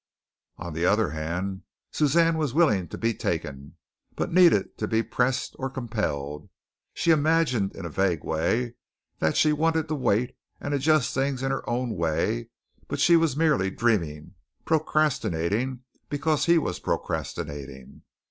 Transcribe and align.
On 0.57 0.73
the 0.73 0.83
other 0.83 1.11
hand, 1.11 1.61
Suzanne 1.91 2.35
was 2.35 2.55
willing 2.55 2.87
to 2.87 2.97
be 2.97 3.13
taken, 3.13 3.75
but 4.15 4.33
needed 4.33 4.75
to 4.79 4.87
be 4.87 5.03
pressed 5.03 5.55
or 5.59 5.69
compelled. 5.69 6.49
She 6.95 7.11
imagined 7.11 7.75
in 7.75 7.85
a 7.85 7.89
vague 7.89 8.23
way 8.23 8.73
that 9.19 9.37
she 9.37 9.53
wanted 9.53 9.87
to 9.89 9.93
wait 9.93 10.35
and 10.59 10.73
adjust 10.73 11.13
things 11.13 11.43
in 11.43 11.51
her 11.51 11.69
own 11.69 11.91
way, 11.91 12.49
but 12.87 12.99
she 12.99 13.15
was 13.15 13.37
merely 13.37 13.69
dreaming, 13.69 14.33
procrastinating 14.65 15.81
because 16.09 16.45
he 16.47 16.57
was 16.57 16.79
procrastinating. 16.79 18.01